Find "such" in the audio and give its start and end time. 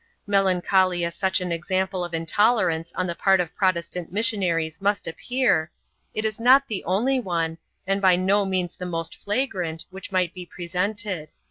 1.13-1.41